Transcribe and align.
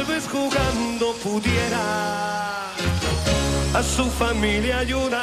tal 0.00 0.08
vez 0.08 0.26
jugando 0.28 1.12
pudiera 1.22 2.70
a 3.74 3.82
su 3.82 4.04
familia 4.04 4.78
ayudar. 4.78 5.20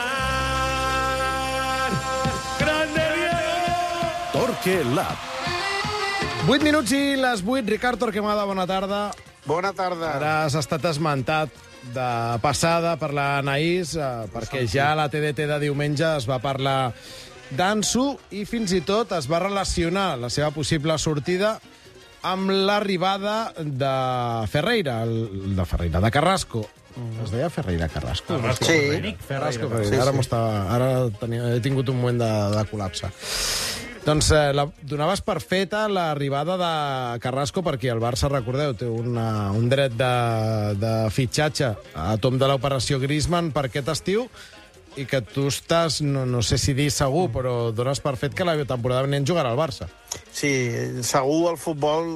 Grande 2.59 3.01
Diego. 3.15 3.55
Torque 4.33 4.83
Lab. 4.93 5.17
8 6.47 6.63
minuts 6.63 6.91
i 6.91 7.15
les 7.17 7.41
8. 7.43 7.69
Ricard 7.69 7.97
Torquemada, 7.99 8.45
bona 8.45 8.67
tarda. 8.67 9.11
Bona 9.45 9.73
tarda. 9.73 10.15
Ara 10.15 10.43
has 10.45 10.55
estat 10.55 10.85
esmentat 10.85 11.49
de 11.95 12.37
passada 12.41 12.97
per 13.01 13.13
la 13.13 13.41
Naís, 13.41 13.95
eh, 13.95 14.27
perquè 14.29 14.67
ja 14.69 14.91
a 14.91 14.95
la 14.95 15.09
TDT 15.09 15.47
de 15.49 15.59
diumenge 15.65 16.05
es 16.19 16.29
va 16.29 16.37
parlar 16.43 16.93
d'Ansu 17.49 18.19
i 18.29 18.45
fins 18.45 18.71
i 18.77 18.81
tot 18.85 19.11
es 19.17 19.25
va 19.31 19.39
relacionar 19.41 20.17
la 20.19 20.29
seva 20.29 20.51
possible 20.51 20.97
sortida 21.01 21.57
amb 22.23 22.49
l'arribada 22.51 23.53
de 23.59 23.93
Ferreira, 24.51 25.01
el, 25.03 25.55
de 25.55 25.65
Ferreira, 25.65 26.01
de 26.01 26.11
Carrasco. 26.11 26.65
Es 27.23 27.29
deia 27.29 27.49
Ferreira 27.53 27.87
Carrasco? 27.93 28.33
Sí. 28.37 28.41
Carrasco, 28.41 29.67
Sí, 29.67 29.69
Ferreira. 29.69 30.01
Ara, 30.01 30.11
sí. 30.11 30.17
m'estava- 30.17 30.63
ara 30.73 30.87
tenia, 31.19 31.51
he 31.55 31.59
tingut 31.61 31.89
un 31.93 31.99
moment 32.01 32.17
de, 32.23 32.29
de 32.55 32.63
col·lapse. 32.71 33.11
Doncs 34.07 34.29
eh, 34.31 34.53
la, 34.55 34.63
donaves 34.87 35.19
per 35.21 35.35
feta 35.43 35.83
l'arribada 35.91 36.55
de 36.57 37.19
Carrasco 37.19 37.61
perquè 37.61 37.91
el 37.91 37.99
Barça, 38.01 38.29
recordeu, 38.31 38.73
té 38.73 38.87
una, 38.87 39.51
un 39.51 39.67
dret 39.69 39.93
de, 39.99 40.11
de 40.79 40.93
fitxatge 41.11 41.73
a 41.93 42.15
tom 42.23 42.39
de 42.39 42.47
l'operació 42.49 43.01
Griezmann 43.03 43.51
per 43.51 43.65
aquest 43.67 43.91
estiu 43.93 44.29
i 44.97 45.05
que 45.05 45.21
tu 45.21 45.47
estàs, 45.51 46.01
no, 46.01 46.25
no 46.25 46.41
sé 46.45 46.57
si 46.61 46.73
dir 46.77 46.89
segur, 46.93 47.27
però 47.33 47.71
dones 47.75 48.01
per 48.01 48.15
fet 48.19 48.35
que 48.35 48.45
la 48.47 48.55
temporada 48.65 49.05
venent 49.05 49.27
jugarà 49.29 49.51
al 49.53 49.59
Barça. 49.59 49.87
Sí, 50.33 50.49
segur 51.05 51.51
al 51.51 51.59
futbol, 51.61 52.09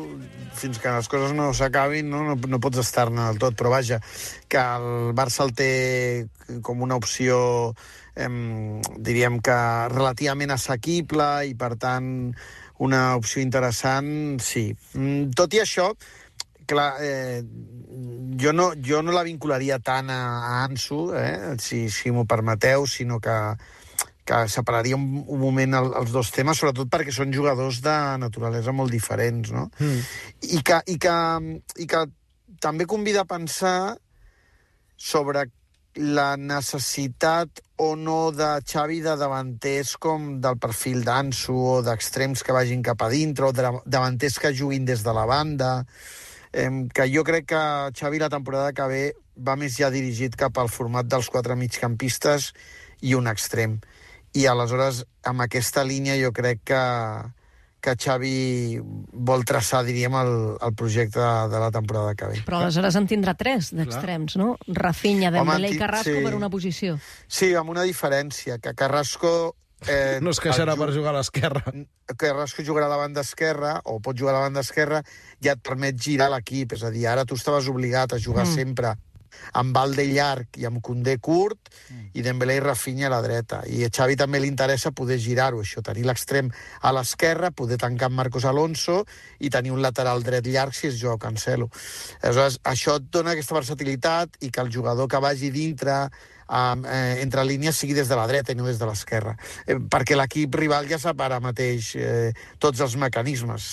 fins 0.58 0.82
que 0.82 0.94
les 0.94 1.10
coses 1.12 1.36
no 1.38 1.52
s'acabin, 1.58 2.10
no, 2.10 2.24
no, 2.26 2.36
no 2.36 2.62
pots 2.64 2.82
estar-ne 2.82 3.30
del 3.30 3.42
tot, 3.42 3.58
però 3.60 3.74
vaja, 3.74 4.02
que 4.50 4.62
el 4.62 5.14
Barça 5.18 5.46
el 5.46 5.54
té 5.58 5.72
com 6.66 6.82
una 6.82 6.98
opció, 6.98 7.38
em, 8.16 8.82
diríem 8.98 9.40
que 9.46 9.60
relativament 9.94 10.54
assequible 10.58 11.30
i, 11.50 11.56
per 11.56 11.76
tant, 11.82 12.10
una 12.82 13.04
opció 13.16 13.44
interessant, 13.46 14.42
sí. 14.42 14.72
Mm, 14.98 15.30
Tot 15.38 15.54
i 15.54 15.62
això, 15.62 15.92
clar, 16.72 16.96
eh, 17.04 17.42
jo 18.42 18.54
no, 18.54 18.72
jo 18.76 19.02
no 19.06 19.14
la 19.16 19.26
vincularia 19.28 19.80
tant 19.80 20.10
a, 20.10 20.22
Ansu, 20.64 21.12
eh, 21.18 21.56
si, 21.62 21.86
si 21.94 22.12
m'ho 22.12 22.26
permeteu, 22.30 22.88
sinó 22.90 23.20
que, 23.22 23.38
que 24.26 24.42
separaria 24.50 24.98
un, 24.98 25.24
un 25.28 25.40
moment 25.42 25.78
el, 25.80 25.92
els 26.02 26.12
dos 26.16 26.32
temes, 26.34 26.60
sobretot 26.60 26.90
perquè 26.92 27.14
són 27.16 27.34
jugadors 27.36 27.82
de 27.86 27.96
naturalesa 28.22 28.74
molt 28.76 28.94
diferents, 28.94 29.54
no? 29.54 29.70
Mm. 29.80 30.04
I, 30.50 30.62
que, 30.66 30.82
i, 30.94 30.98
que, 31.02 31.16
I 31.86 31.90
que 31.90 32.06
també 32.62 32.90
convida 32.90 33.24
a 33.24 33.30
pensar 33.30 33.98
sobre 34.98 35.48
la 35.96 36.38
necessitat 36.40 37.60
o 37.84 37.96
no 38.00 38.32
de 38.32 38.62
Xavi 38.64 39.02
de 39.04 39.18
davanters 39.20 39.98
com 40.00 40.38
del 40.44 40.56
perfil 40.62 41.02
d'Ansu 41.04 41.56
o 41.58 41.74
d'extrems 41.84 42.46
que 42.48 42.56
vagin 42.56 42.84
cap 42.86 43.02
a 43.04 43.10
dintre 43.12 43.50
o 43.50 43.52
de 43.52 43.66
davanters 43.84 44.40
que 44.40 44.54
juguin 44.56 44.86
des 44.88 45.04
de 45.04 45.14
la 45.18 45.26
banda 45.28 45.72
eh, 46.54 46.70
que 46.94 47.08
jo 47.14 47.24
crec 47.28 47.50
que 47.54 47.64
Xavi 47.98 48.20
la 48.20 48.30
temporada 48.30 48.74
que 48.74 48.88
ve 48.88 49.04
va 49.38 49.58
més 49.58 49.78
ja 49.80 49.90
dirigit 49.94 50.36
cap 50.38 50.58
al 50.60 50.70
format 50.70 51.08
dels 51.08 51.30
quatre 51.32 51.56
migcampistes 51.56 52.52
i 53.02 53.16
un 53.18 53.28
extrem. 53.32 53.80
I 54.38 54.48
aleshores, 54.48 55.04
amb 55.28 55.44
aquesta 55.44 55.84
línia, 55.84 56.16
jo 56.22 56.32
crec 56.32 56.62
que, 56.72 56.84
que 57.84 57.96
Xavi 58.00 58.80
vol 58.80 59.44
traçar, 59.48 59.82
diríem, 59.88 60.14
el, 60.16 60.34
el 60.62 60.76
projecte 60.78 61.20
de, 61.20 61.50
de 61.52 61.64
la 61.64 61.72
temporada 61.74 62.14
que 62.16 62.30
ve. 62.30 62.44
Però 62.48 62.62
aleshores 62.62 62.96
en 63.00 63.10
tindrà 63.10 63.34
tres 63.40 63.74
d'extrems, 63.76 64.38
no? 64.40 64.54
Rafinha, 64.68 65.34
Dembélé 65.34 65.74
i 65.74 65.82
Carrasco 65.82 66.16
sí. 66.16 66.24
per 66.24 66.36
una 66.38 66.52
posició. 66.54 67.00
Sí, 67.28 67.52
amb 67.56 67.74
una 67.74 67.88
diferència, 67.88 68.60
que 68.62 68.76
Carrasco... 68.78 69.56
Eh, 69.88 70.20
No 70.22 70.30
es 70.30 70.40
queixarà 70.40 70.76
per 70.78 70.92
jugar 70.94 71.14
a 71.14 71.18
l'esquerra. 71.20 71.64
Carrasco 72.18 72.64
jugarà 72.64 72.86
a 72.86 72.94
la 72.94 73.00
banda 73.02 73.22
esquerra, 73.22 73.80
o 73.86 74.00
pot 74.00 74.18
jugar 74.18 74.36
a 74.36 74.40
la 74.40 74.46
banda 74.50 74.62
esquerra, 74.62 75.02
ja 75.42 75.54
et 75.58 75.62
permet 75.64 75.98
girar 75.98 76.30
l'equip. 76.30 76.74
És 76.74 76.84
a 76.84 76.92
dir, 76.94 77.08
ara 77.08 77.26
tu 77.26 77.36
estaves 77.36 77.68
obligat 77.68 78.14
a 78.14 78.20
jugar 78.20 78.46
Mm. 78.46 78.56
sempre 78.56 78.96
amb 79.54 79.74
Valde 79.74 80.04
llarg 80.06 80.58
i 80.60 80.66
amb 80.68 80.82
Condé 80.84 81.18
curt, 81.18 81.70
mm. 81.90 82.10
i 82.14 82.22
Dembélé 82.22 82.58
i 82.58 82.60
Rafinha 82.60 83.08
a 83.08 83.10
la 83.10 83.22
dreta. 83.22 83.62
I 83.66 83.86
a 83.86 83.90
Xavi 83.90 84.18
també 84.20 84.40
li 84.40 84.48
interessa 84.52 84.92
poder 84.92 85.18
girar-ho, 85.18 85.62
això, 85.64 85.82
tenir 85.82 86.04
l'extrem 86.06 86.52
a 86.82 86.92
l'esquerra, 86.92 87.50
poder 87.52 87.78
tancar 87.78 88.10
amb 88.12 88.18
Marcos 88.20 88.46
Alonso 88.46 89.06
i 89.40 89.50
tenir 89.50 89.72
un 89.72 89.82
lateral 89.82 90.22
dret 90.22 90.46
llarg 90.46 90.76
si 90.76 90.88
és 90.88 91.00
jo 91.00 91.18
Cancelo. 91.18 91.70
Aleshores, 92.22 92.60
això 92.64 92.98
et 93.00 93.08
dona 93.10 93.32
aquesta 93.32 93.56
versatilitat 93.56 94.36
i 94.42 94.52
que 94.52 94.62
el 94.62 94.70
jugador 94.70 95.08
que 95.08 95.18
vagi 95.24 95.50
dintre 95.50 96.10
eh, 96.52 97.22
entre 97.24 97.46
línies 97.48 97.78
sigui 97.80 97.96
des 97.98 98.10
de 98.12 98.18
la 98.20 98.28
dreta 98.28 98.52
i 98.52 98.60
no 98.60 98.68
des 98.68 98.80
de 98.80 98.90
l'esquerra, 98.90 99.36
eh, 99.66 99.78
perquè 99.80 100.18
l'equip 100.20 100.56
rival 100.60 100.90
ja 100.90 101.00
sap 101.00 101.22
ara 101.24 101.40
mateix 101.44 101.94
eh, 101.96 102.34
tots 102.60 102.84
els 102.84 102.98
mecanismes. 103.00 103.72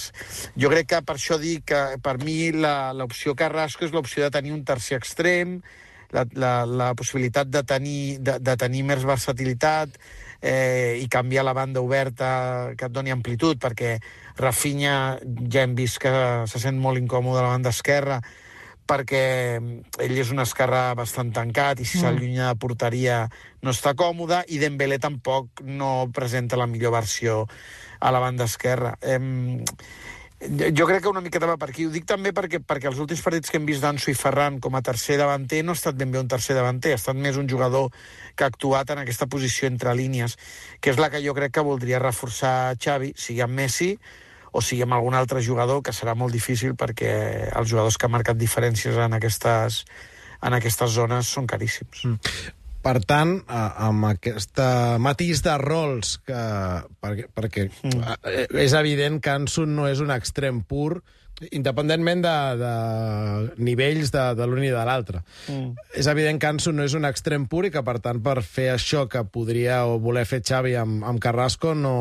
Jo 0.56 0.70
crec 0.70 0.92
que 0.94 1.02
per 1.02 1.18
això 1.18 1.38
dic 1.42 1.66
que 1.72 1.82
per 2.02 2.18
mi 2.22 2.38
l'opció 2.52 3.34
Carrasco 3.34 3.84
és 3.84 3.92
l'opció 3.92 4.24
de 4.24 4.34
tenir 4.38 4.54
un 4.54 4.64
tercer 4.64 4.98
extrem, 4.98 5.58
la, 6.10 6.24
la, 6.32 6.52
la 6.64 6.94
possibilitat 6.96 7.50
de 7.52 7.62
tenir, 7.68 8.18
de, 8.24 8.38
de 8.40 8.56
tenir 8.56 8.84
més 8.88 9.04
versatilitat 9.04 9.98
eh, 10.40 10.96
i 11.02 11.08
canviar 11.12 11.44
la 11.44 11.54
banda 11.56 11.82
oberta 11.84 12.72
que 12.78 12.88
et 12.88 12.94
doni 12.94 13.12
amplitud, 13.12 13.58
perquè 13.60 13.98
Rafinha 14.38 15.18
ja 15.50 15.64
hem 15.64 15.74
vist 15.78 16.00
que 16.02 16.12
se 16.48 16.62
sent 16.62 16.78
molt 16.80 17.00
incòmode 17.00 17.42
a 17.42 17.48
la 17.48 17.56
banda 17.56 17.74
esquerra, 17.74 18.22
perquè 18.88 19.22
ell 20.00 20.16
és 20.18 20.30
un 20.32 20.40
esquerrà 20.40 20.94
bastant 20.96 21.30
tancat 21.36 21.80
i 21.80 21.84
si 21.84 21.98
Mm. 21.98 22.00
s'allunya 22.02 22.48
de 22.48 22.58
porteria 22.58 23.28
no 23.62 23.70
està 23.70 23.94
còmode 23.94 24.44
i 24.48 24.58
Dembélé 24.58 24.98
tampoc 24.98 25.60
no 25.62 26.08
presenta 26.14 26.56
la 26.56 26.66
millor 26.66 26.92
versió 26.96 27.46
a 28.00 28.10
la 28.10 28.18
banda 28.22 28.44
esquerra. 28.44 28.96
Em, 29.02 29.58
jo- 30.40 30.70
jo 30.72 30.86
crec 30.86 31.02
que 31.02 31.08
una 31.10 31.20
miqueta 31.20 31.46
va 31.46 31.56
per 31.58 31.68
aquí. 31.70 31.84
Ho 31.86 31.90
dic 31.90 32.06
també 32.06 32.32
perquè, 32.32 32.60
perquè 32.64 32.86
els 32.88 32.98
últims 33.02 33.20
partits 33.20 33.50
que 33.50 33.58
hem 33.58 33.66
vist 33.66 33.82
d'Anso 33.82 34.10
i 34.10 34.14
Ferran 34.14 34.60
com 34.60 34.74
a 34.76 34.82
tercer 34.82 35.16
davanter 35.18 35.64
no 35.64 35.72
ha 35.72 35.74
estat 35.74 35.96
ben 35.96 36.10
bé 36.12 36.20
un 36.20 36.28
tercer 36.28 36.54
davanter, 36.54 36.92
ha 36.92 37.00
estat 37.00 37.16
més 37.16 37.36
un 37.36 37.48
jugador 37.48 37.90
que 38.36 38.44
ha 38.44 38.46
actuat 38.46 38.90
en 38.90 38.98
aquesta 38.98 39.26
posició 39.26 39.66
entre 39.66 39.94
línies, 39.94 40.38
que 40.80 40.90
és 40.90 40.96
la 40.98 41.10
que 41.10 41.20
jo 41.24 41.34
crec 41.34 41.52
que 41.52 41.60
voldria 41.60 41.98
reforçar 41.98 42.76
Xavi, 42.78 43.12
sigui 43.16 43.40
amb 43.42 43.52
Messi 43.54 43.98
o 44.52 44.62
sigui 44.64 44.84
amb 44.86 44.96
algun 44.96 45.16
altre 45.18 45.42
jugador, 45.44 45.82
que 45.84 45.94
serà 45.96 46.14
molt 46.18 46.34
difícil 46.34 46.76
perquè 46.78 47.10
els 47.48 47.70
jugadors 47.70 47.98
que 47.98 48.08
han 48.08 48.14
marcat 48.14 48.38
diferències 48.40 48.96
en 48.96 49.16
aquestes, 49.18 49.82
en 50.42 50.56
aquestes 50.58 50.94
zones 50.94 51.34
són 51.34 51.48
caríssims. 51.50 52.04
Mm. 52.04 52.54
Per 52.88 52.94
tant, 53.04 53.34
amb 53.50 54.06
aquest 54.12 54.60
matís 55.02 55.42
de 55.44 55.56
rols, 55.60 56.14
que, 56.24 56.42
perquè, 57.02 57.26
perquè 57.34 57.66
mm. 57.68 58.18
és 58.62 58.74
evident 58.78 59.18
que 59.20 59.34
Ansu 59.34 59.66
no 59.66 59.88
és 59.90 60.00
un 60.00 60.14
extrem 60.14 60.62
pur, 60.62 61.00
independentment 61.54 62.22
de, 62.24 62.36
de 62.58 62.72
nivells 63.62 64.10
de, 64.14 64.24
de 64.38 64.46
l'un 64.48 64.64
i 64.64 64.72
de 64.72 64.84
l'altre. 64.86 65.22
Mm. 65.50 65.88
És 66.00 66.08
evident 66.10 66.40
que 66.40 66.50
Ansu 66.50 66.72
no 66.74 66.86
és 66.86 66.94
un 66.98 67.06
extrem 67.08 67.46
pur 67.50 67.64
i 67.66 67.72
que, 67.74 67.82
per 67.86 67.98
tant, 68.04 68.22
per 68.24 68.40
fer 68.46 68.72
això 68.74 69.06
que 69.10 69.24
podria 69.26 69.84
o 69.86 69.98
voler 70.02 70.26
fer 70.28 70.42
Xavi 70.42 70.74
amb, 70.78 71.04
amb 71.06 71.22
Carrasco 71.22 71.74
no, 71.78 71.96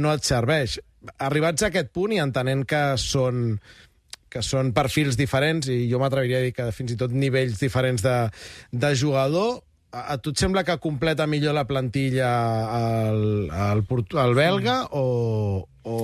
no 0.00 0.14
et 0.16 0.26
serveix. 0.26 0.78
Arribats 1.18 1.62
a 1.64 1.70
aquest 1.70 1.90
punt 1.96 2.12
i 2.12 2.20
entenent 2.20 2.66
que 2.68 2.82
són 3.00 3.58
que 4.30 4.42
són 4.46 4.68
perfils 4.70 5.16
diferents 5.18 5.66
i 5.72 5.88
jo 5.90 5.98
m'atreviria 5.98 6.38
a 6.38 6.44
dir 6.44 6.52
que 6.54 6.68
fins 6.70 6.92
i 6.94 6.96
tot 7.00 7.10
nivells 7.10 7.58
diferents 7.58 8.04
de, 8.04 8.16
de 8.70 8.90
jugador, 8.94 9.56
a, 9.90 10.04
a 10.14 10.18
tu 10.22 10.30
et 10.30 10.38
sembla 10.38 10.62
que 10.62 10.76
completa 10.78 11.26
millor 11.26 11.56
la 11.56 11.64
plantilla 11.66 12.28
el, 13.10 13.24
el, 13.50 13.82
port- 13.90 14.14
el 14.22 14.36
belga 14.38 14.84
o, 14.94 15.66
o 15.82 15.96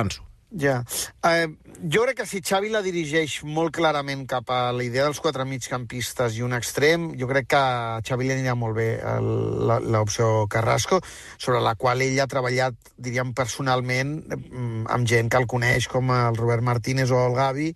Ansu? 0.00 0.24
Ja. 0.52 0.82
Eh, 1.24 1.48
jo 1.88 2.02
crec 2.04 2.18
que 2.20 2.26
si 2.28 2.42
Xavi 2.44 2.68
la 2.72 2.82
dirigeix 2.84 3.38
molt 3.48 3.72
clarament 3.72 4.26
cap 4.28 4.50
a 4.52 4.72
la 4.76 4.84
idea 4.84 5.06
dels 5.06 5.20
quatre 5.22 5.46
migcampistes 5.48 6.36
i 6.36 6.44
un 6.44 6.52
extrem, 6.52 7.08
jo 7.16 7.28
crec 7.30 7.48
que 7.54 7.60
a 7.60 8.02
Xavi 8.04 8.28
li 8.28 8.34
anirà 8.34 8.54
molt 8.58 8.76
bé 8.76 8.88
l'opció 9.88 10.46
Carrasco, 10.52 11.00
sobre 11.38 11.62
la 11.64 11.74
qual 11.74 12.04
ell 12.04 12.20
ha 12.20 12.28
treballat, 12.28 12.76
diríem, 12.98 13.32
personalment 13.32 14.18
mm, 14.28 14.84
amb 14.92 15.08
gent 15.08 15.32
que 15.32 15.40
el 15.40 15.48
coneix, 15.48 15.88
com 15.88 16.12
el 16.12 16.36
Robert 16.36 16.62
Martínez 16.68 17.10
o 17.10 17.24
el 17.24 17.38
Gavi, 17.38 17.72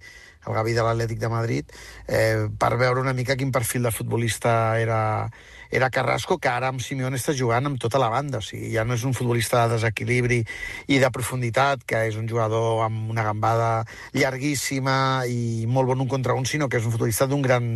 el 0.46 0.54
Gavi 0.54 0.72
de 0.76 0.84
l'Atlètic 0.86 1.18
de 1.20 1.30
Madrid, 1.30 1.76
eh, 2.06 2.46
per 2.58 2.76
veure 2.78 3.02
una 3.02 3.14
mica 3.14 3.36
quin 3.36 3.52
perfil 3.52 3.86
de 3.86 3.92
futbolista 3.92 4.78
era, 4.78 5.30
era 5.70 5.90
Carrasco, 5.90 6.38
que 6.38 6.48
ara 6.48 6.70
amb 6.70 6.80
Simeone 6.80 7.18
està 7.18 7.34
jugant 7.36 7.66
amb 7.66 7.80
tota 7.82 7.98
la 7.98 8.10
banda. 8.12 8.38
O 8.38 8.46
sigui, 8.46 8.70
ja 8.74 8.84
no 8.86 8.94
és 8.94 9.04
un 9.04 9.14
futbolista 9.16 9.64
de 9.64 9.76
desequilibri 9.76 10.42
i 10.92 11.00
de 11.02 11.10
profunditat, 11.10 11.82
que 11.86 12.06
és 12.10 12.18
un 12.20 12.28
jugador 12.30 12.84
amb 12.86 13.10
una 13.10 13.26
gambada 13.26 13.70
llarguíssima 14.14 15.26
i 15.26 15.66
molt 15.66 15.90
bon 15.90 16.06
un 16.06 16.10
contra 16.10 16.38
un, 16.38 16.46
sinó 16.46 16.70
que 16.70 16.78
és 16.80 16.86
un 16.86 16.94
futbolista 16.94 17.26
d'un 17.26 17.42
gran, 17.42 17.68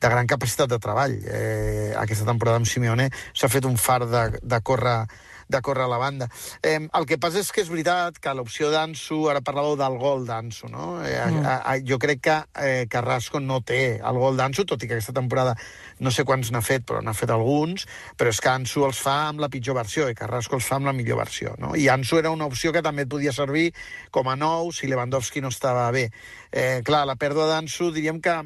de 0.00 0.12
gran 0.12 0.26
capacitat 0.26 0.70
de 0.70 0.80
treball. 0.82 1.18
Eh, 1.24 1.94
aquesta 1.96 2.26
temporada 2.26 2.58
amb 2.58 2.68
Simeone 2.68 3.10
s'ha 3.32 3.50
fet 3.52 3.68
un 3.68 3.78
far 3.78 4.04
de, 4.06 4.28
de 4.42 4.62
córrer 4.62 5.00
de 5.48 5.60
córrer 5.62 5.84
a 5.84 5.88
la 5.88 5.98
banda. 5.98 6.28
Eh, 6.62 6.78
el 6.78 7.06
que 7.08 7.18
passa 7.18 7.40
és 7.40 7.50
que 7.52 7.62
és 7.64 7.70
veritat 7.72 8.20
que 8.22 8.34
l'opció 8.36 8.70
d'Ansu, 8.72 9.24
ara 9.32 9.42
parlàveu 9.44 9.76
del 9.80 9.98
gol 10.00 10.26
d'Ansu, 10.28 10.68
no? 10.72 10.98
Eh, 11.04 11.16
mm. 11.16 11.44
a, 11.44 11.56
a, 11.72 11.76
jo 11.84 11.98
crec 12.00 12.22
que 12.28 12.36
eh, 12.62 12.86
Carrasco 12.90 13.40
no 13.40 13.60
té 13.64 13.98
el 13.98 14.20
gol 14.20 14.38
d'Ansu, 14.38 14.66
tot 14.68 14.82
i 14.84 14.88
que 14.90 14.98
aquesta 14.98 15.16
temporada 15.16 15.56
no 16.04 16.12
sé 16.14 16.24
quants 16.28 16.52
n'ha 16.54 16.62
fet, 16.64 16.84
però 16.88 17.02
n'ha 17.02 17.16
fet 17.16 17.32
alguns, 17.34 17.88
però 18.18 18.32
és 18.32 18.42
que 18.44 18.52
Ansu 18.52 18.84
els 18.86 19.00
fa 19.02 19.16
amb 19.28 19.42
la 19.42 19.50
pitjor 19.52 19.78
versió 19.78 20.08
i 20.08 20.18
Carrasco 20.18 20.58
els 20.58 20.68
fa 20.68 20.78
amb 20.78 20.90
la 20.90 20.96
millor 20.96 21.22
versió, 21.22 21.54
no? 21.58 21.74
I 21.76 21.88
Ansu 21.92 22.20
era 22.20 22.34
una 22.34 22.46
opció 22.46 22.72
que 22.74 22.84
també 22.84 23.06
et 23.06 23.12
podia 23.12 23.34
servir 23.34 23.70
com 24.14 24.28
a 24.28 24.36
nou 24.36 24.72
si 24.72 24.90
Lewandowski 24.90 25.42
no 25.44 25.52
estava 25.54 25.88
bé. 25.94 26.08
Eh, 26.52 26.80
clar, 26.84 27.04
la 27.08 27.18
pèrdua 27.20 27.48
d'Ansu 27.50 27.90
diríem 27.94 28.20
que 28.24 28.36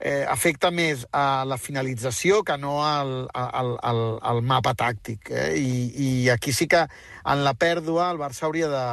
eh, 0.00 0.24
afecta 0.28 0.70
més 0.70 1.06
a 1.12 1.44
la 1.48 1.58
finalització 1.58 2.42
que 2.46 2.56
no 2.60 2.78
al, 2.84 3.14
al, 3.32 3.76
al, 3.82 4.02
al 4.22 4.42
mapa 4.42 4.74
tàctic. 4.76 5.30
Eh? 5.30 5.52
I, 5.60 5.70
I 6.06 6.10
aquí 6.34 6.52
sí 6.52 6.68
que 6.68 6.86
en 6.86 7.44
la 7.44 7.54
pèrdua 7.54 8.10
el 8.12 8.20
Barça 8.20 8.46
hauria 8.46 8.68
de, 8.72 8.86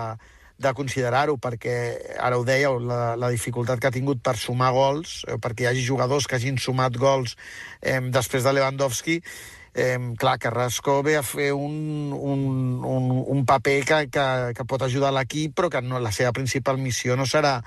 de 0.63 0.73
considerar-ho, 0.77 1.37
perquè 1.41 1.75
ara 2.19 2.39
ho 2.39 2.45
dèieu, 2.47 2.79
la, 2.79 3.15
la 3.19 3.31
dificultat 3.33 3.81
que 3.81 3.89
ha 3.89 3.95
tingut 3.95 4.23
per 4.23 4.37
sumar 4.39 4.71
gols, 4.75 5.21
eh, 5.27 5.39
perquè 5.41 5.67
hi 5.67 5.71
hagi 5.73 5.85
jugadors 5.85 6.27
que 6.27 6.39
hagin 6.39 6.57
sumat 6.61 6.97
gols 6.97 7.35
eh, 7.81 7.99
després 8.13 8.45
de 8.45 8.55
Lewandowski, 8.55 9.19
eh, 9.73 9.97
clar, 10.19 10.37
Carrasco 10.39 11.01
ve 11.03 11.17
a 11.17 11.23
fer 11.25 11.51
un, 11.53 12.13
un, 12.13 12.43
un, 12.85 13.09
un 13.35 13.45
paper 13.45 13.79
que, 13.85 14.03
que, 14.13 14.27
que 14.55 14.65
pot 14.69 14.85
ajudar 14.85 15.13
l'equip, 15.13 15.55
però 15.57 15.69
que 15.73 15.81
no, 15.81 15.99
la 15.99 16.13
seva 16.15 16.31
principal 16.31 16.77
missió 16.77 17.17
no 17.19 17.27
serà 17.29 17.59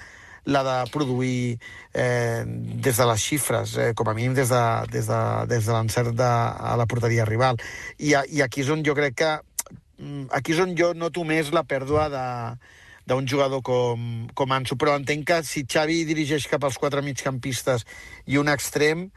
la 0.47 0.63
de 0.63 0.91
produir 0.95 1.59
eh, 1.93 2.45
des 2.47 2.97
de 2.97 3.07
les 3.11 3.23
xifres, 3.23 3.77
eh, 3.83 3.93
com 3.99 4.09
a 4.09 4.15
mínim 4.15 4.35
des 4.35 4.49
de, 4.49 4.63
des 4.93 5.11
de, 5.11 5.21
des 5.51 5.67
de 5.67 5.73
l'encert 5.75 6.15
de, 6.15 6.31
a 6.71 6.77
la 6.79 6.87
porteria 6.87 7.27
rival. 7.27 7.59
I, 7.99 8.15
I 8.15 8.43
aquí 8.47 8.63
és 8.63 8.71
on 8.71 8.85
jo 8.87 8.95
crec 8.95 9.19
que 9.19 9.33
mm, 9.99 10.31
aquí 10.39 10.55
és 10.55 10.63
on 10.63 10.77
jo 10.79 10.93
noto 10.95 11.27
més 11.27 11.51
la 11.55 11.67
pèrdua 11.67 12.07
de, 12.13 12.27
d'un 13.11 13.27
jugador 13.27 13.63
com, 13.67 14.27
com 14.35 14.55
Ansu, 14.55 14.79
però 14.79 14.97
entenc 14.99 15.27
que 15.27 15.43
si 15.47 15.67
Xavi 15.67 16.05
dirigeix 16.07 16.47
cap 16.51 16.65
als 16.67 16.79
quatre 16.79 17.03
migcampistes 17.03 17.87
i 18.27 18.39
un 18.39 18.51
extrem, 18.51 19.09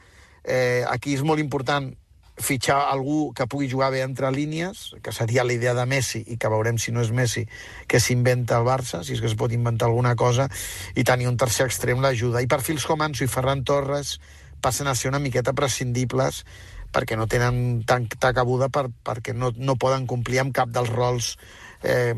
eh, 0.43 0.85
aquí 0.89 1.13
és 1.17 1.25
molt 1.25 1.41
important 1.41 1.91
fitxar 2.39 2.79
algú 2.89 3.33
que 3.35 3.47
pugui 3.47 3.69
jugar 3.69 3.91
bé 3.91 4.01
entre 4.01 4.31
línies, 4.31 4.95
que 5.03 5.11
seria 5.11 5.43
la 5.43 5.53
idea 5.53 5.75
de 5.75 5.85
Messi, 5.85 6.23
i 6.27 6.37
que 6.39 6.51
veurem 6.51 6.79
si 6.79 6.93
no 6.95 7.03
és 7.03 7.11
Messi, 7.11 7.45
que 7.87 7.99
s'inventa 7.99 8.57
el 8.57 8.67
Barça, 8.67 9.03
si 9.03 9.13
és 9.15 9.21
que 9.21 9.29
es 9.29 9.37
pot 9.39 9.53
inventar 9.53 9.89
alguna 9.89 10.15
cosa, 10.15 10.49
i 10.95 11.03
tenir 11.03 11.29
un 11.29 11.37
tercer 11.37 11.67
extrem 11.67 12.01
l'ajuda. 12.01 12.41
I 12.41 12.51
perfils 12.51 12.87
com 12.87 13.01
Ansu 13.03 13.27
i 13.27 13.31
Ferran 13.31 13.63
Torres 13.67 14.17
passen 14.61 14.87
a 14.87 14.95
ser 14.95 15.11
una 15.11 15.23
miqueta 15.23 15.53
prescindibles 15.55 16.43
perquè 16.89 17.15
no 17.15 17.27
tenen 17.29 17.83
tanta 17.85 18.33
cabuda 18.33 18.69
per, 18.73 18.87
perquè 19.05 19.35
no, 19.37 19.51
no 19.55 19.77
poden 19.77 20.07
complir 20.09 20.41
amb 20.41 20.55
cap 20.55 20.71
dels 20.73 20.89
rols 20.89 21.35
eh, 21.83 22.13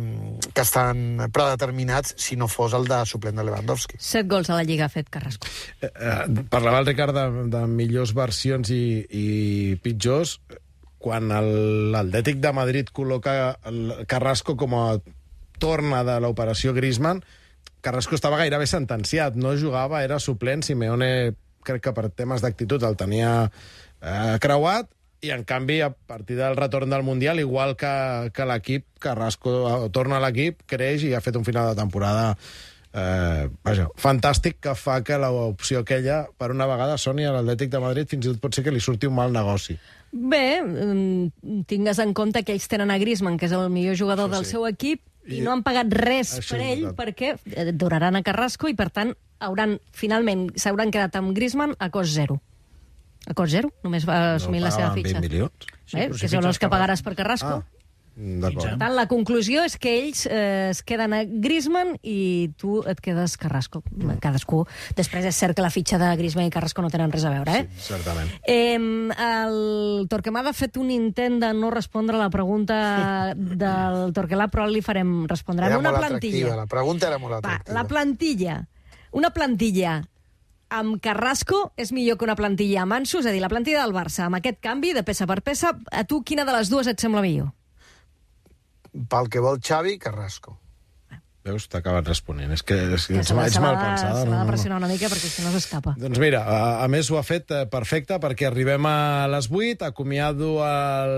que 0.53 0.61
estan 0.61 1.29
predeterminats 1.33 2.15
si 2.17 2.35
no 2.35 2.47
fos 2.51 2.73
el 2.77 2.87
de 2.89 3.01
suplent 3.05 3.37
de 3.37 3.45
Lewandowski. 3.45 3.99
Set 3.99 4.29
gols 4.29 4.49
a 4.49 4.57
la 4.59 4.65
Lliga 4.67 4.87
ha 4.87 4.93
fet 4.93 5.09
Carrasco. 5.09 5.47
Eh, 5.81 5.89
eh, 5.89 6.45
parlava 6.49 6.81
el 6.81 6.89
Ricard 6.89 7.15
de, 7.15 7.27
de 7.53 7.63
millors 7.69 8.15
versions 8.17 8.73
i, 8.73 8.83
i 9.09 9.27
pitjors. 9.83 10.39
Quan 11.01 11.31
l'Atlètic 11.33 12.37
de 12.41 12.51
Madrid 12.53 12.91
col·loca 12.93 13.55
el 13.65 14.03
Carrasco 14.09 14.53
com 14.53 14.75
a 14.77 14.85
torna 15.61 16.03
de 16.05 16.19
l'operació 16.21 16.75
Griezmann, 16.77 17.23
Carrasco 17.81 18.13
estava 18.13 18.37
gairebé 18.37 18.67
sentenciat, 18.69 19.37
no 19.37 19.55
jugava, 19.57 20.03
era 20.05 20.19
suplent, 20.21 20.61
Simeone 20.65 21.33
crec 21.65 21.81
que 21.87 21.93
per 21.97 22.09
temes 22.13 22.41
d'actitud 22.41 22.83
el 22.85 22.97
tenia 22.97 23.31
eh, 23.47 24.37
creuat, 24.41 24.89
i 25.21 25.29
en 25.31 25.45
canvi, 25.45 25.79
a 25.85 25.91
partir 25.93 26.35
del 26.35 26.57
retorn 26.57 26.89
del 26.89 27.03
Mundial, 27.03 27.39
igual 27.39 27.75
que, 27.77 28.31
que 28.33 28.45
l'equip, 28.49 28.87
Carrasco 28.99 29.89
torna 29.93 30.17
a 30.17 30.23
l'equip, 30.25 30.65
creix 30.65 31.05
i 31.05 31.13
ha 31.13 31.21
fet 31.21 31.37
un 31.37 31.45
final 31.45 31.69
de 31.69 31.77
temporada 31.77 32.35
eh, 32.93 33.47
vaja, 33.63 33.87
fantàstic 34.01 34.59
que 34.65 34.75
fa 34.75 34.99
que 35.05 35.17
l'opció 35.21 35.81
aquella, 35.85 36.23
per 36.37 36.51
una 36.55 36.67
vegada, 36.69 36.97
soni 37.01 37.25
a 37.25 37.35
l'Atlètic 37.35 37.71
de 37.71 37.83
Madrid, 37.83 38.09
fins 38.11 38.25
i 38.25 38.33
tot 38.33 38.41
pot 38.43 38.57
ser 38.57 38.65
que 38.65 38.73
li 38.73 38.83
surti 38.83 39.09
un 39.09 39.17
mal 39.17 39.33
negoci. 39.33 39.77
Bé, 40.11 40.61
mm, 40.61 41.63
tingues 41.69 42.01
en 42.03 42.13
compte 42.13 42.43
que 42.43 42.53
ells 42.57 42.67
tenen 42.67 42.91
a 42.91 42.99
Griezmann, 42.99 43.37
que 43.39 43.47
és 43.47 43.55
el 43.55 43.69
millor 43.69 43.95
jugador 43.95 44.27
Això 44.27 44.35
del 44.35 44.45
sí. 44.45 44.51
seu 44.57 44.67
equip, 44.67 45.05
i, 45.27 45.37
I 45.37 45.41
no 45.45 45.51
han 45.53 45.61
pagat 45.61 45.91
res 45.93 46.39
Això 46.39 46.57
per 46.57 46.63
ell 46.65 46.87
perquè 46.97 47.35
eh, 47.37 47.71
duraran 47.77 48.17
a 48.17 48.23
Carrasco 48.25 48.67
i, 48.71 48.73
per 48.73 48.89
tant, 48.89 49.13
hauran, 49.39 49.77
finalment 49.93 50.47
s'hauran 50.57 50.91
quedat 50.91 51.15
amb 51.19 51.35
Griezmann 51.37 51.77
a 51.77 51.91
cost 51.93 52.17
zero. 52.17 52.41
A 53.29 53.35
cost 53.37 53.53
zero, 53.53 53.69
només 53.85 54.07
va 54.07 54.35
assumir 54.39 54.63
no, 54.63 54.69
la 54.69 54.71
seva 54.73 54.93
fitxa. 54.95 55.19
20 55.19 55.27
milions. 55.27 55.69
Sí, 55.85 55.99
eh? 55.99 56.09
Que 56.09 56.31
són 56.31 56.47
els 56.49 56.57
que 56.61 56.71
pagaràs 56.71 57.03
per 57.05 57.13
Carrasco. 57.19 57.61
Ah. 57.61 57.81
Per 58.11 58.51
tant, 58.75 58.91
la 58.91 59.05
conclusió 59.07 59.63
és 59.63 59.77
que 59.79 59.91
ells 60.01 60.25
eh, 60.27 60.69
es 60.73 60.81
queden 60.83 61.13
a 61.15 61.21
Griezmann 61.23 61.93
i 62.03 62.51
tu 62.59 62.81
et 62.89 62.99
quedes 63.01 63.37
Carrasco. 63.39 63.81
Cadascú. 64.21 64.65
Després 64.97 65.25
és 65.29 65.37
cert 65.37 65.55
que 65.55 65.63
la 65.63 65.71
fitxa 65.71 65.97
de 66.01 66.09
Griezmann 66.19 66.49
i 66.49 66.53
Carrasco 66.53 66.83
no 66.83 66.91
tenen 66.91 67.13
res 67.13 67.23
a 67.25 67.31
veure, 67.33 67.61
eh? 67.61 67.63
Sí, 67.77 67.93
certament. 67.93 68.29
Eh, 68.43 68.75
el 68.75 70.09
Torquemada 70.11 70.51
ha 70.51 70.57
fet 70.57 70.77
un 70.81 70.91
intent 70.91 71.39
de 71.41 71.53
no 71.55 71.71
respondre 71.71 72.19
a 72.19 72.21
la 72.21 72.29
pregunta 72.33 73.31
del 73.33 74.11
Torquelà, 74.17 74.51
però 74.51 74.67
li 74.67 74.83
farem 74.85 75.23
respondre. 75.31 75.71
Era 75.71 75.79
una 75.79 75.95
molt 75.95 76.03
plantilla. 76.03 76.43
atractiva, 76.43 76.59
la 76.59 76.69
pregunta 76.75 77.07
era 77.07 77.21
molt 77.21 77.39
atractiva. 77.39 77.71
Va, 77.71 77.79
la 77.79 77.87
plantilla. 77.87 78.61
Una 79.17 79.31
plantilla 79.31 80.01
amb 80.71 81.01
Carrasco 81.03 81.65
és 81.79 81.91
millor 81.95 82.17
que 82.17 82.27
una 82.27 82.37
plantilla 82.39 82.85
amb 82.85 82.95
Ansu, 83.01 83.19
és 83.19 83.27
a 83.27 83.35
dir, 83.35 83.43
la 83.43 83.51
plantilla 83.51 83.83
del 83.83 83.95
Barça, 83.95 84.25
amb 84.27 84.39
aquest 84.39 84.61
canvi 84.63 84.95
de 84.95 85.03
peça 85.07 85.27
per 85.29 85.41
peça, 85.45 85.75
a 85.91 86.05
tu 86.07 86.23
quina 86.23 86.47
de 86.47 86.55
les 86.55 86.71
dues 86.71 86.87
et 86.87 86.99
sembla 87.03 87.23
millor? 87.25 87.51
Pel 89.11 89.31
que 89.31 89.43
vol 89.43 89.59
Xavi, 89.63 89.97
Carrasco. 90.01 90.57
Veus, 91.41 91.65
t'ha 91.65 91.79
acabat 91.81 92.05
responent. 92.05 92.51
És 92.53 92.61
que, 92.61 92.75
és 92.93 93.07
que 93.09 93.15
ets, 93.17 93.31
ets 93.33 93.57
mal 93.57 93.73
pensada. 93.79 94.19
Se 94.19 94.29
l'ha 94.29 94.43
de 94.43 94.49
pressionar 94.51 94.77
una 94.77 94.89
mica 94.91 95.09
perquè 95.09 95.29
si 95.31 95.41
no 95.41 95.49
s'escapa. 95.49 95.95
Doncs 95.97 96.21
mira, 96.21 96.43
a, 96.45 96.57
a 96.83 96.89
més 96.91 97.09
ho 97.09 97.17
ha 97.17 97.23
fet 97.25 97.49
eh, 97.49 97.63
perfecte 97.71 98.19
perquè 98.21 98.45
arribem 98.51 98.85
a 98.85 99.25
les 99.31 99.49
8, 99.49 99.87
acomiado 99.89 100.59
el 100.61 101.09